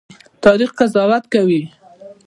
تاریخ 0.43 0.69
قضاوت 0.79 1.23
کوي 1.33 1.61